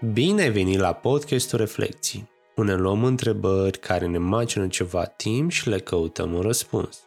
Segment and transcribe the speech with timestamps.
[0.00, 5.68] Bine ai venit la podcastul Reflecții, unde luăm întrebări care ne macină ceva timp și
[5.68, 7.00] le căutăm un răspuns.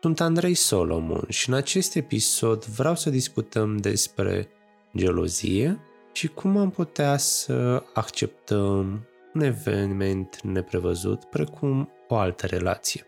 [0.00, 4.48] Sunt Andrei Solomon și în acest episod vreau să discutăm despre
[4.96, 5.80] gelozie
[6.12, 13.04] și cum am putea să acceptăm un eveniment neprevăzut precum o altă relație.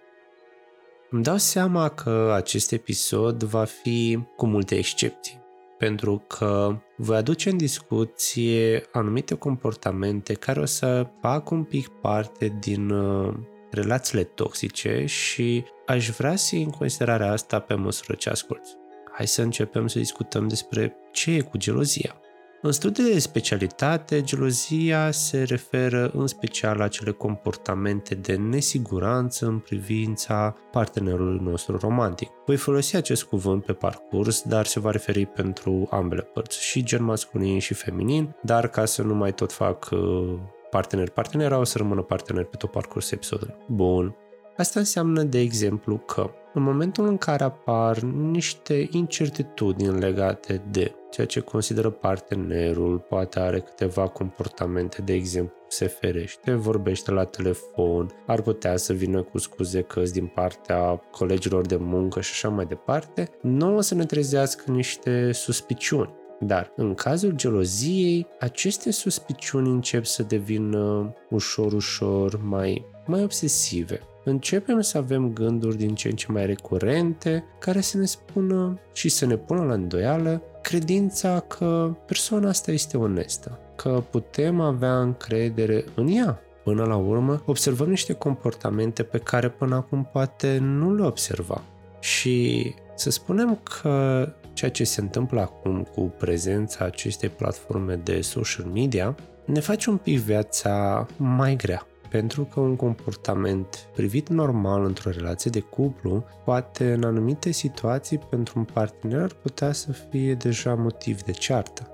[1.10, 5.41] Îmi dau seama că acest episod va fi cu multe excepții
[5.82, 12.56] pentru că voi aduce în discuție anumite comportamente care o să fac un pic parte
[12.60, 13.34] din uh,
[13.70, 18.76] relațiile toxice și aș vrea să iei în considerare asta pe măsură ce asculți.
[19.12, 22.20] Hai să începem să discutăm despre ce e cu gelozia.
[22.64, 29.58] În studiile de specialitate, gelozia se referă în special la cele comportamente de nesiguranță în
[29.58, 32.28] privința partenerului nostru romantic.
[32.46, 37.02] Voi folosi acest cuvânt pe parcurs, dar se va referi pentru ambele părți, și gen
[37.02, 40.38] masculin și feminin, dar ca să nu mai tot fac uh,
[40.70, 43.54] partener-partenera, o să rămână partener pe tot parcursul episodului.
[43.68, 44.16] Bun.
[44.56, 51.26] Asta înseamnă, de exemplu, că în momentul în care apar niște incertitudini legate de ceea
[51.26, 58.40] ce consideră partenerul, poate are câteva comportamente, de exemplu, se ferește, vorbește la telefon, ar
[58.40, 63.28] putea să vină cu scuze că din partea colegilor de muncă și așa mai departe,
[63.42, 66.14] nu o să ne trezească niște suspiciuni.
[66.40, 74.80] Dar în cazul geloziei, aceste suspiciuni încep să devină ușor, ușor mai, mai obsesive începem
[74.80, 79.26] să avem gânduri din ce în ce mai recurente care să ne spună și să
[79.26, 86.08] ne pună la îndoială credința că persoana asta este onestă, că putem avea încredere în
[86.08, 86.40] ea.
[86.64, 91.62] Până la urmă, observăm niște comportamente pe care până acum poate nu le observa.
[92.00, 98.66] Și să spunem că ceea ce se întâmplă acum cu prezența acestei platforme de social
[98.66, 99.14] media
[99.44, 105.50] ne face un pic viața mai grea pentru că un comportament privit normal într-o relație
[105.50, 111.22] de cuplu poate în anumite situații pentru un partener ar putea să fie deja motiv
[111.22, 111.90] de ceartă.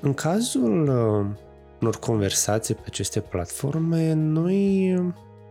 [0.00, 1.26] În cazul uh,
[1.80, 4.92] unor conversații pe aceste platforme, noi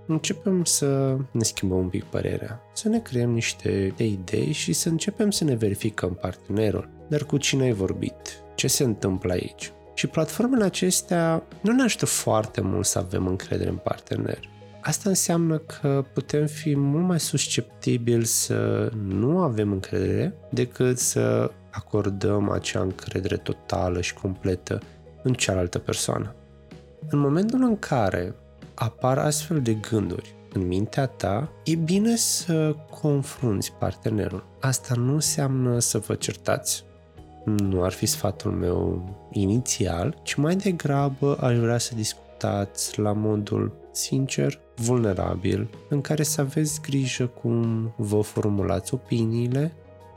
[0.08, 5.32] începem să ne schimbăm un pic părerea, să ne creăm niște idei și să începem
[5.32, 6.90] să ne verificăm partenerul.
[7.08, 8.44] Dar cu cine ai vorbit?
[8.56, 9.74] Ce se întâmplă aici?
[9.96, 14.40] Și platformele acestea nu ne ajută foarte mult să avem încredere în partener.
[14.82, 22.50] Asta înseamnă că putem fi mult mai susceptibili să nu avem încredere decât să acordăm
[22.50, 24.80] acea încredere totală și completă
[25.24, 26.36] în cealaltă persoană.
[27.10, 28.36] În momentul în care
[28.74, 34.46] apar astfel de gânduri în mintea ta, e bine să confrunți partenerul.
[34.60, 36.84] Asta nu înseamnă să vă certați,
[37.46, 43.72] nu ar fi sfatul meu inițial, ci mai degrabă aș vrea să discutați la modul
[43.92, 49.74] sincer, vulnerabil, în care să aveți grijă cum vă formulați opiniile,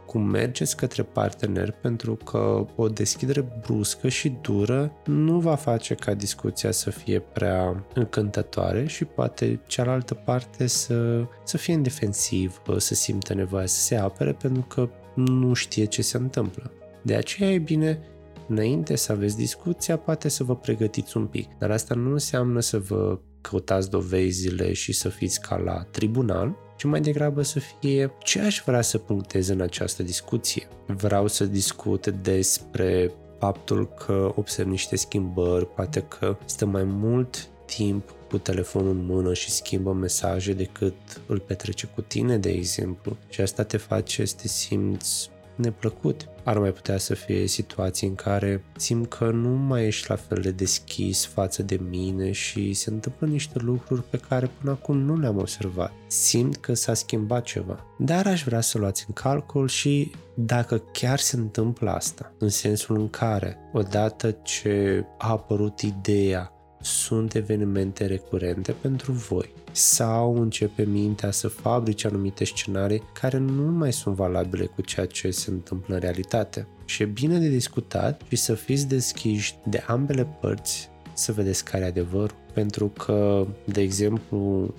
[0.06, 6.14] cum mergeți către partener, pentru că o deschidere bruscă și dură nu va face ca
[6.14, 12.94] discuția să fie prea încântătoare și poate cealaltă parte să, să fie în defensiv, să
[12.94, 16.72] simtă nevoia să se apere pentru că nu știe ce se întâmplă.
[17.08, 18.00] De aceea e bine,
[18.48, 21.48] înainte să aveți discuția, poate să vă pregătiți un pic.
[21.58, 26.84] Dar asta nu înseamnă să vă căutați dovezile și să fiți ca la tribunal, ci
[26.84, 30.68] mai degrabă să fie ce aș vrea să punctez în această discuție.
[30.86, 38.14] Vreau să discut despre faptul că observ niște schimbări, poate că stă mai mult timp
[38.30, 43.16] cu telefonul în mână și schimbă mesaje decât îl petrece cu tine, de exemplu.
[43.28, 46.28] Și asta te face să te simți neplăcut.
[46.44, 50.38] Ar mai putea să fie situații în care simt că nu mai ești la fel
[50.42, 55.18] de deschis față de mine și se întâmplă niște lucruri pe care până acum nu
[55.18, 55.92] le-am observat.
[56.06, 57.84] Simt că s-a schimbat ceva.
[57.98, 62.98] Dar aș vrea să luați în calcul și dacă chiar se întâmplă asta, în sensul
[62.98, 71.30] în care, odată ce a apărut ideea sunt evenimente recurente pentru voi sau începe mintea
[71.30, 76.00] să fabrice anumite scenarii care nu mai sunt valabile cu ceea ce se întâmplă în
[76.00, 76.66] realitate.
[76.84, 81.84] Și e bine de discutat și să fiți deschiși de ambele părți să vedeți care
[81.84, 82.36] e adevărul.
[82.52, 84.74] Pentru că, de exemplu,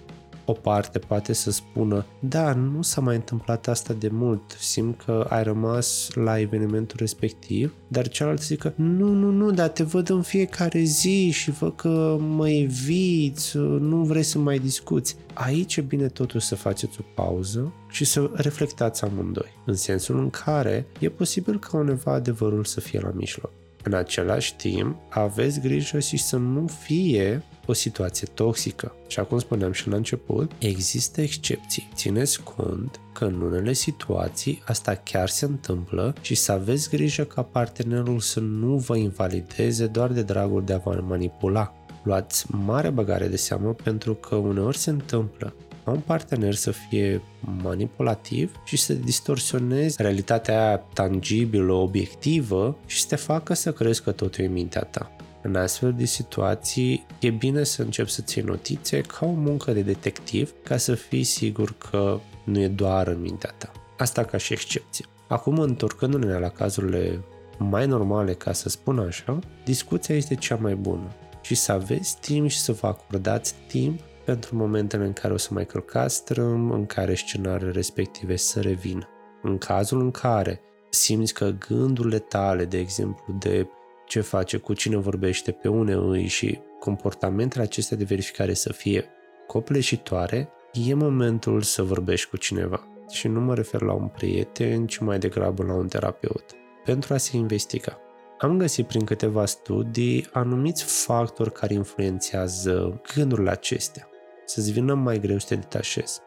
[0.50, 5.26] o parte poate să spună, da, nu s-a mai întâmplat asta de mult, simt că
[5.30, 10.22] ai rămas la evenimentul respectiv, dar cealaltă zică, nu, nu, nu, dar te văd în
[10.22, 15.16] fiecare zi și văd că mă eviți, nu vrei să mai discuți.
[15.34, 20.30] Aici e bine totuși să faceți o pauză și să reflectați amândoi, în sensul în
[20.30, 23.52] care e posibil ca undeva adevărul să fie la mijloc.
[23.84, 28.96] În același timp, aveți grijă și să nu fie o situație toxică.
[29.08, 31.90] Și acum spuneam și la început, există excepții.
[31.96, 37.42] Țineți cont că în unele situații asta chiar se întâmplă și să aveți grijă ca
[37.42, 41.74] partenerul să nu vă invalideze doar de dragul de a vă manipula.
[42.04, 45.54] Luați mare băgare de seamă pentru că uneori se întâmplă
[45.90, 47.22] ca un partener să fie
[47.62, 54.12] manipulativ și să distorsionezi realitatea aia tangibilă, obiectivă și să te facă să crezi că
[54.12, 55.12] totul e în mintea ta.
[55.42, 59.82] În astfel de situații, e bine să începi să ții notițe ca o muncă de
[59.82, 63.72] detectiv ca să fii sigur că nu e doar în mintea ta.
[63.98, 65.06] Asta ca și excepție.
[65.28, 67.20] Acum, întorcându-ne la cazurile
[67.58, 72.50] mai normale, ca să spun așa, discuția este cea mai bună și să aveți timp
[72.50, 74.00] și să vă acordați timp
[74.30, 79.08] pentru momentele în care o să mai călcați strâm, în care scenariile respective să revină.
[79.42, 83.68] În cazul în care simți că gândurile tale, de exemplu, de
[84.08, 89.06] ce face, cu cine vorbește, pe une îi și comportamentele acestea de verificare să fie
[89.48, 90.50] copleșitoare,
[90.88, 92.88] e momentul să vorbești cu cineva.
[93.10, 96.46] Și nu mă refer la un prieten, ci mai degrabă la un terapeut,
[96.86, 98.00] pentru a se investiga.
[98.40, 104.09] Am găsit prin câteva studii anumiți factori care influențează gândurile acestea,
[104.50, 106.20] să-ți vină mai greu să te detașezi.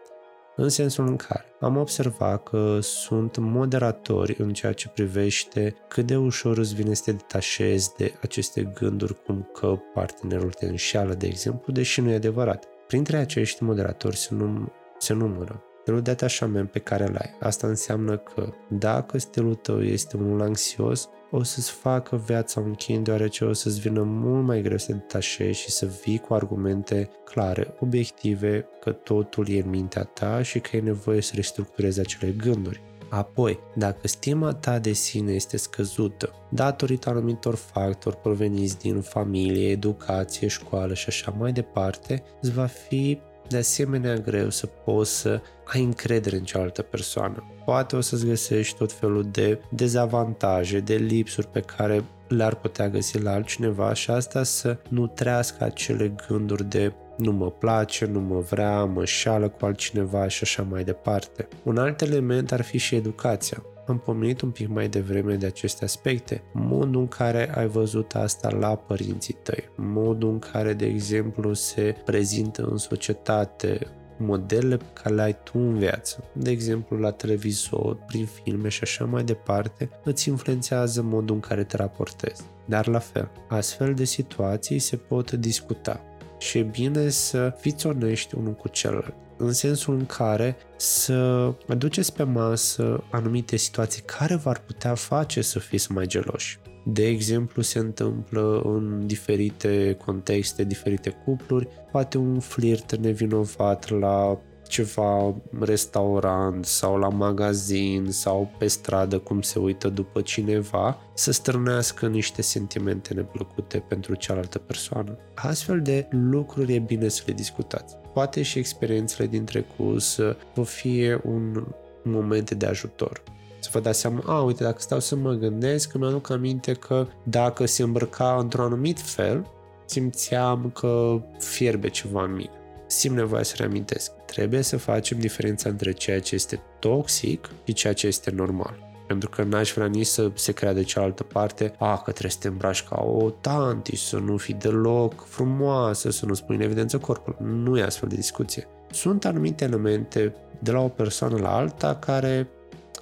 [0.56, 6.16] În sensul în care am observat că sunt moderatori în ceea ce privește cât de
[6.16, 11.26] ușor îți vine să te detașezi de aceste gânduri, cum că partenerul te înșeală, de
[11.26, 12.68] exemplu, deși nu e adevărat.
[12.86, 17.36] Printre acești moderatori se, num- se numără stilul de atașament pe care îl ai.
[17.40, 23.02] Asta înseamnă că dacă stilul tău este unul anxios, o să-ți facă viața un chin
[23.02, 27.10] deoarece o să-ți vină mult mai greu să te detașezi și să vii cu argumente
[27.24, 32.30] clare, obiective, că totul e în mintea ta și că e nevoie să restructurezi acele
[32.30, 32.82] gânduri.
[33.08, 40.48] Apoi, dacă stima ta de sine este scăzută, datorită anumitor factori proveniți din familie, educație,
[40.48, 45.82] școală și așa mai departe, îți va fi de asemenea greu să poți să ai
[45.82, 47.44] încredere în cealaltă persoană.
[47.64, 53.18] Poate o să-ți găsești tot felul de dezavantaje, de lipsuri pe care le-ar putea găsi
[53.18, 58.38] la altcineva și asta să nu trească acele gânduri de nu mă place, nu mă
[58.38, 61.48] vrea, mă șală cu altcineva și așa mai departe.
[61.62, 65.84] Un alt element ar fi și educația am pomenit un pic mai devreme de aceste
[65.84, 66.42] aspecte.
[66.52, 71.96] Modul în care ai văzut asta la părinții tăi, modul în care, de exemplu, se
[72.04, 73.86] prezintă în societate,
[74.18, 78.80] modelele pe care le ai tu în viață, de exemplu la televizor, prin filme și
[78.82, 82.42] așa mai departe, îți influențează modul în care te raportezi.
[82.64, 86.00] Dar la fel, astfel de situații se pot discuta
[86.42, 92.14] și e bine să fiți onești unul cu celălalt în sensul în care să aduceți
[92.14, 96.58] pe masă anumite situații care v-ar putea face să fiți mai geloși.
[96.84, 104.38] De exemplu, se întâmplă în diferite contexte, diferite cupluri, poate un flirt nevinovat la
[104.72, 112.06] ceva restaurant sau la magazin sau pe stradă cum se uită după cineva, să strânească
[112.06, 115.18] niște sentimente neplăcute pentru cealaltă persoană.
[115.34, 117.96] Astfel de lucruri e bine să le discutați.
[118.12, 121.64] Poate și experiențele din trecut să vă fie un
[122.02, 123.22] moment de ajutor
[123.60, 127.06] să vă dați seama, a, uite, dacă stau să mă gândesc, că mi-aduc aminte că
[127.22, 129.46] dacă se îmbrăca într-un anumit fel,
[129.86, 134.10] simțeam că fierbe ceva în mine simt nevoia să reamintesc.
[134.32, 138.90] Trebuie să facem diferența între ceea ce este toxic și ceea ce este normal.
[139.06, 142.38] Pentru că n-aș vrea nici să se crea de cealaltă parte, a, că trebuie să
[142.40, 146.98] te îmbraci ca o tanti, să nu fii deloc frumoasă, să nu spui în evidență
[146.98, 147.36] corpul.
[147.40, 148.66] Nu e astfel de discuție.
[148.90, 152.48] Sunt anumite elemente de la o persoană la alta care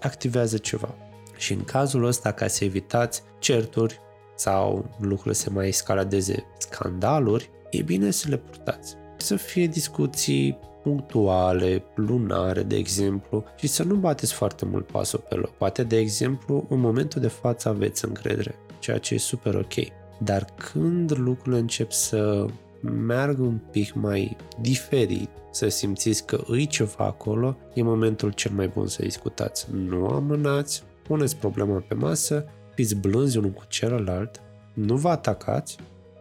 [0.01, 0.95] activează ceva.
[1.37, 4.01] Și în cazul ăsta, ca să evitați certuri
[4.37, 11.83] sau lucrurile să mai escaladeze scandaluri, e bine să le purtați să fie discuții punctuale,
[11.95, 15.51] lunare, de exemplu, și să nu bateți foarte mult pasul pe loc.
[15.51, 19.75] Poate, de exemplu, în momentul de față aveți încredere, ceea ce e super ok.
[20.19, 22.47] Dar când lucrurile încep să
[22.81, 28.69] meargă un pic mai diferit, să simțiți că îi ceva acolo, e momentul cel mai
[28.69, 29.67] bun să discutați.
[29.73, 34.41] Nu amânați, puneți problema pe masă, fiți blânzi unul cu celălalt,
[34.75, 35.77] nu vă atacați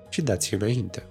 [0.09, 1.03] și dați înainte.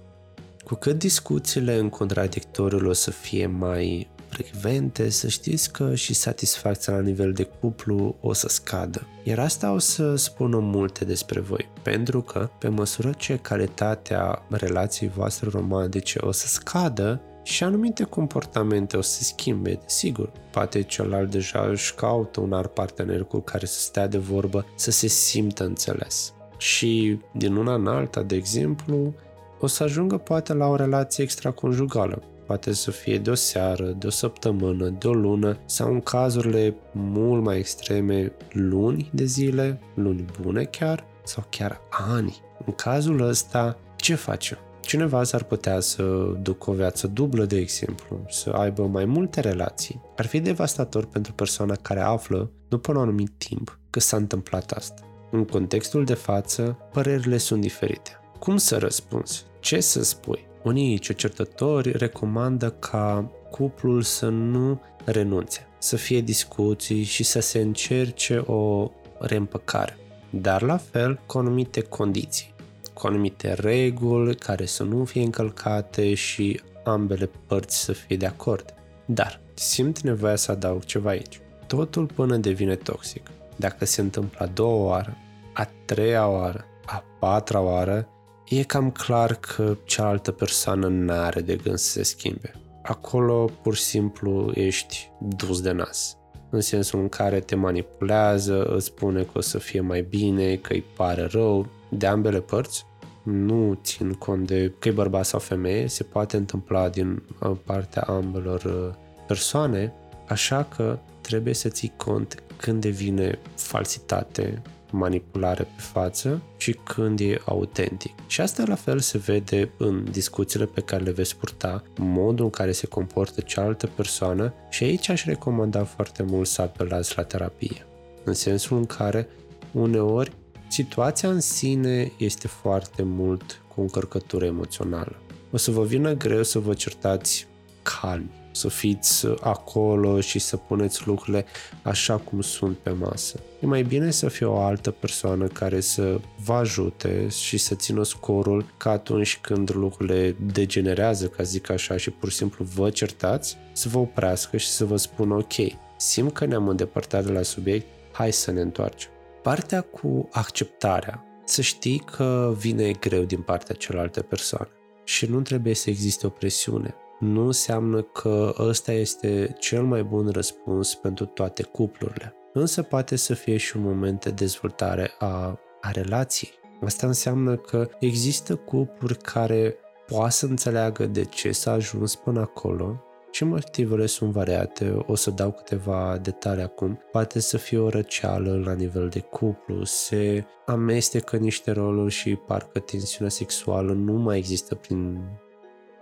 [0.69, 6.93] Cu cât discuțiile în contradictoriul o să fie mai frecvente, să știți că și satisfacția
[6.93, 9.07] la nivel de cuplu o să scadă.
[9.23, 15.11] Iar asta o să spună multe despre voi, pentru că pe măsură ce calitatea relației
[15.15, 20.31] voastre romantice o să scadă, și anumite comportamente o să se schimbe, desigur.
[20.51, 24.91] Poate celălalt deja își caută un alt partener cu care să stea de vorbă, să
[24.91, 26.33] se simtă înțeles.
[26.57, 29.13] Și din una în alta, de exemplu,
[29.59, 32.23] o să ajungă poate la o relație extraconjugală.
[32.45, 36.75] Poate să fie de o seară, de o săptămână, de o lună sau în cazurile
[36.91, 42.41] mult mai extreme luni de zile, luni bune chiar, sau chiar ani.
[42.65, 44.57] În cazul ăsta, ce facem?
[44.81, 46.03] Cineva s-ar putea să
[46.41, 50.01] ducă o viață dublă, de exemplu, să aibă mai multe relații.
[50.17, 55.01] Ar fi devastator pentru persoana care află, după un anumit timp, că s-a întâmplat asta.
[55.31, 58.11] În contextul de față, părerile sunt diferite.
[58.39, 59.45] Cum să răspunzi?
[59.59, 60.47] Ce să spui?
[60.63, 68.37] Unii cercetători recomandă ca cuplul să nu renunțe, să fie discuții și să se încerce
[68.37, 69.97] o reîmpăcare,
[70.29, 72.53] dar la fel cu anumite condiții
[72.99, 78.73] cu anumite reguli care să nu fie încălcate și ambele părți să fie de acord.
[79.05, 81.39] Dar simt nevoia să adaug ceva aici.
[81.67, 83.27] Totul până devine toxic.
[83.55, 85.17] Dacă se întâmplă a doua oară,
[85.53, 88.07] a treia oară, a patra oară,
[88.49, 92.53] e cam clar că cealaltă persoană n-are de gând să se schimbe.
[92.83, 96.17] Acolo pur și simplu ești dus de nas.
[96.49, 100.73] În sensul în care te manipulează, îți spune că o să fie mai bine, că
[100.73, 102.85] îi pare rău, de ambele părți,
[103.23, 108.01] nu țin cont de că e bărbat sau femeie, se poate întâmpla din uh, partea
[108.01, 108.95] ambelor uh,
[109.27, 109.93] persoane,
[110.27, 117.41] așa că trebuie să ții cont când devine falsitate, manipulare pe față și când e
[117.45, 118.11] autentic.
[118.27, 122.51] Și asta la fel se vede în discuțiile pe care le veți purta, modul în
[122.51, 127.85] care se comportă cealaltă persoană și aici aș recomanda foarte mult să apelați la terapie.
[128.23, 129.27] În sensul în care
[129.71, 130.31] uneori
[130.67, 135.15] situația în sine este foarte mult cu o încărcătură emoțională.
[135.51, 137.47] O să vă vină greu să vă certați
[137.81, 141.45] calmi, să fiți acolo și să puneți lucrurile
[141.81, 143.39] așa cum sunt pe masă.
[143.59, 148.03] E mai bine să fie o altă persoană care să vă ajute și să țină
[148.03, 153.57] scorul ca atunci când lucrurile degenerează, ca zic așa, și pur și simplu vă certați,
[153.71, 155.53] să vă oprească și să vă spună ok,
[155.97, 159.11] simt că ne-am îndepărtat de la subiect, hai să ne întoarcem.
[159.41, 161.23] Partea cu acceptarea.
[161.45, 164.69] Să știi că vine greu din partea celelalte persoane
[165.03, 166.95] și nu trebuie să existe o presiune.
[167.19, 172.33] Nu înseamnă că ăsta este cel mai bun răspuns pentru toate cuplurile.
[172.53, 176.51] Însă poate să fie și un moment de dezvoltare a, a relației.
[176.85, 179.75] Asta înseamnă că există cupluri care
[180.07, 185.29] poate să înțeleagă de ce s-a ajuns până acolo și motivele sunt variate, o să
[185.29, 186.99] dau câteva detalii acum.
[187.11, 192.79] Poate să fie o răceală la nivel de cuplu, se amestecă niște roluri și parcă
[192.79, 195.19] tensiunea sexuală nu mai există prin,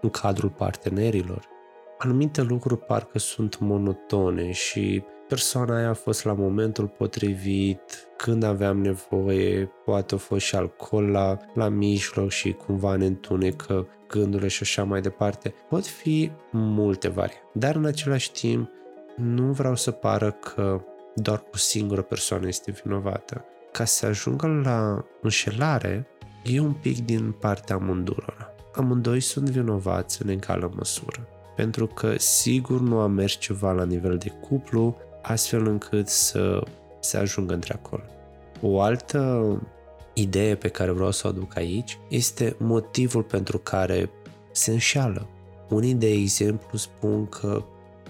[0.07, 1.47] în cadrul partenerilor.
[1.97, 8.81] Anumite lucruri parcă sunt monotone și persoana aia a fost la momentul potrivit, când aveam
[8.81, 14.59] nevoie, poate a fost și alcool la, la mijloc și cumva ne întunecă gândurile și
[14.61, 15.53] așa mai departe.
[15.69, 18.69] Pot fi multe vari, dar în același timp
[19.15, 20.81] nu vreau să pară că
[21.15, 23.45] doar o singură persoană este vinovată.
[23.71, 26.07] Ca să ajungă la înșelare,
[26.43, 28.46] e un pic din partea amândurora.
[28.77, 31.27] Amândoi sunt vinovați în egală măsură.
[31.55, 36.63] Pentru că sigur nu a mers ceva la nivel de cuplu, astfel încât să
[36.99, 38.03] se ajungă între acolo.
[38.61, 39.51] O altă
[40.13, 44.09] idee pe care vreau să o aduc aici este motivul pentru care
[44.51, 45.27] se înșală.
[45.69, 47.63] Unii, de exemplu, spun că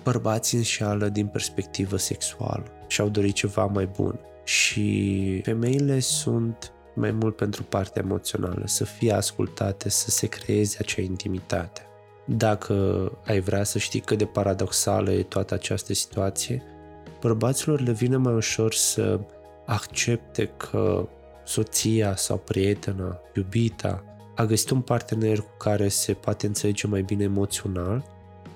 [0.03, 4.19] bărbații înșală din perspectivă sexuală și au dorit ceva mai bun.
[4.43, 11.01] Și femeile sunt mai mult pentru partea emoțională, să fie ascultate, să se creeze acea
[11.01, 11.81] intimitate.
[12.25, 16.63] Dacă ai vrea să știi cât de paradoxală e toată această situație,
[17.21, 19.19] bărbaților le vine mai ușor să
[19.65, 21.07] accepte că
[21.45, 24.03] soția sau prietena, iubita,
[24.35, 28.05] a găsit un partener cu care se poate înțelege mai bine emoțional,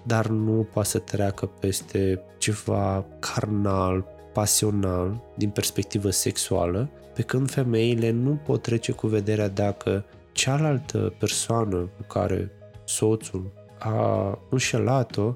[0.04, 6.90] dar nu poate să treacă peste ceva carnal, pasional, din perspectivă sexuală,
[7.22, 12.52] pe când femeile nu pot trece cu vederea dacă cealaltă persoană cu care
[12.84, 15.34] soțul a înșelat-o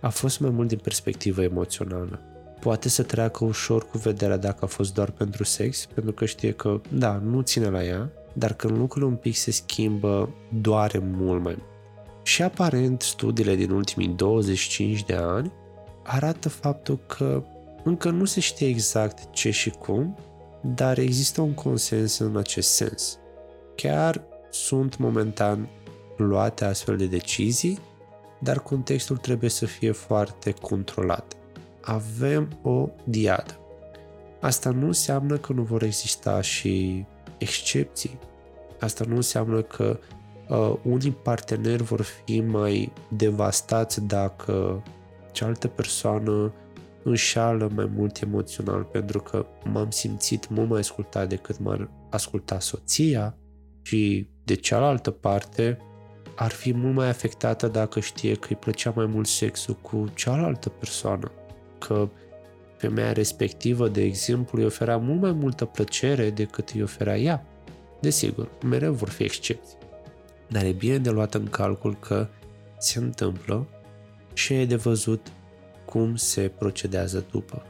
[0.00, 2.20] a fost mai mult din perspectivă emoțională
[2.60, 6.52] poate să treacă ușor cu vederea dacă a fost doar pentru sex, pentru că știe
[6.52, 10.28] că, da, nu ține la ea, dar când lucrurile un pic se schimbă,
[10.60, 11.62] doare mult mai mult.
[12.22, 15.52] Și aparent, studiile din ultimii 25 de ani
[16.02, 17.42] arată faptul că
[17.84, 20.16] încă nu se știe exact ce și cum,
[20.74, 23.18] dar există un consens în acest sens.
[23.74, 25.68] Chiar sunt momentan
[26.16, 27.78] luate astfel de decizii,
[28.40, 31.36] dar contextul trebuie să fie foarte controlat
[31.86, 33.58] avem o diadă.
[34.40, 37.04] Asta nu înseamnă că nu vor exista și
[37.38, 38.18] excepții.
[38.80, 39.98] Asta nu înseamnă că
[40.48, 44.82] uh, unii parteneri vor fi mai devastați dacă
[45.32, 46.52] cealaltă persoană
[47.06, 53.36] înșală mai mult emoțional pentru că m-am simțit mult mai ascultat decât m-ar asculta soția
[53.82, 55.78] și de cealaltă parte
[56.36, 60.68] ar fi mult mai afectată dacă știe că îi plăcea mai mult sexul cu cealaltă
[60.68, 61.30] persoană,
[61.78, 62.08] că
[62.76, 67.46] femeia respectivă, de exemplu, îi oferea mult mai multă plăcere decât îi oferea ea.
[68.00, 69.76] Desigur, mereu vor fi excepții.
[70.48, 72.28] Dar e bine de luat în calcul că
[72.78, 73.66] se întâmplă
[74.32, 75.26] și e de văzut
[75.96, 77.66] cum se procedează după.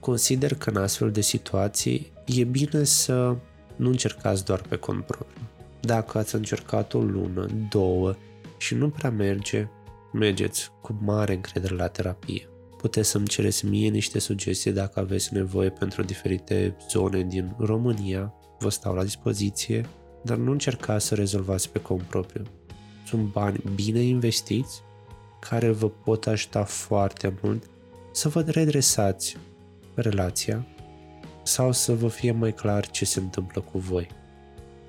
[0.00, 3.36] Consider că în astfel de situații e bine să
[3.76, 5.48] nu încercați doar pe cont propriu.
[5.80, 8.14] Dacă ați încercat o lună, două
[8.58, 9.68] și nu prea merge,
[10.12, 12.48] mergeți cu mare încredere la terapie.
[12.76, 18.68] Puteți să-mi cereți mie niște sugestii dacă aveți nevoie pentru diferite zone din România, vă
[18.68, 19.86] stau la dispoziție,
[20.24, 22.42] dar nu încercați să rezolvați pe cont propriu.
[23.06, 24.82] Sunt bani bine investiți
[25.48, 27.62] care vă pot ajuta foarte mult
[28.12, 29.36] să vă redresați
[29.94, 30.66] relația
[31.42, 34.08] sau să vă fie mai clar ce se întâmplă cu voi.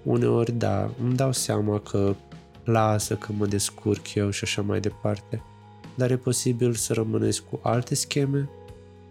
[0.04, 2.16] Uneori, da, îmi dau seama că
[2.64, 5.42] lasă că mă descurc eu și așa mai departe,
[5.96, 8.50] dar e posibil să rămâneți cu alte scheme,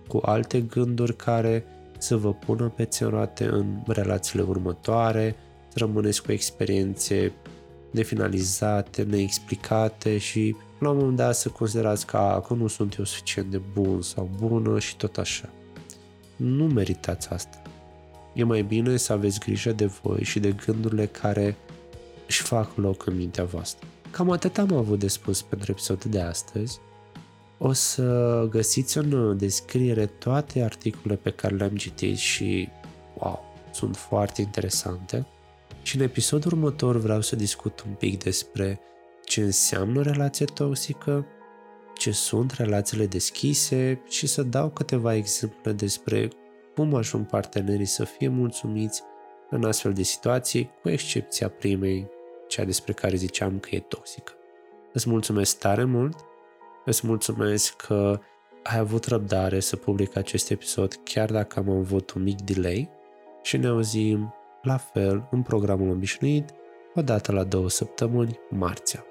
[0.08, 1.64] cu alte gânduri care
[1.98, 5.36] să vă pună pe roate în relațiile următoare,
[5.68, 7.32] să rămâneți cu experiențe
[7.90, 13.50] nefinalizate, neexplicate și la un moment dat să considerați că, că nu sunt eu suficient
[13.50, 15.48] de bun sau bună și tot așa.
[16.36, 17.62] Nu meritați asta.
[18.34, 21.56] E mai bine să aveți grijă de voi și de gândurile care
[22.26, 23.86] își fac loc în mintea voastră.
[24.10, 26.78] Cam atât am avut de spus pentru episodul de astăzi.
[27.58, 32.68] O să găsiți în descriere toate articolele pe care le-am citit și,
[33.18, 35.26] wow, sunt foarte interesante.
[35.82, 38.80] Și în episodul următor vreau să discut un pic despre
[39.34, 41.26] ce înseamnă relație toxică,
[41.94, 46.28] ce sunt relațiile deschise și să dau câteva exemple despre
[46.74, 49.02] cum ajung partenerii să fie mulțumiți
[49.50, 52.08] în astfel de situații, cu excepția primei,
[52.48, 54.32] cea despre care ziceam că e toxică.
[54.92, 56.16] Îți mulțumesc tare mult,
[56.84, 58.20] îți mulțumesc că
[58.62, 62.90] ai avut răbdare să public acest episod chiar dacă am avut un mic delay
[63.42, 66.50] și ne auzim la fel în programul obișnuit,
[66.94, 69.04] o dată la două săptămâni, marțea.